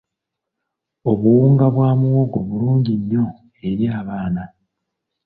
Obuwunga 1.11 1.65
bwa 1.73 1.89
muwogo 1.99 2.37
bulungi 2.47 2.93
nnyo 2.99 3.25
eri 3.67 3.85
abaana. 3.99 4.43